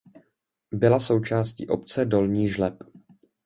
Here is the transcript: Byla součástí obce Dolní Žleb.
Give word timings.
Byla 0.71 0.99
součástí 0.99 1.67
obce 1.67 2.05
Dolní 2.05 2.47
Žleb. 2.47 2.83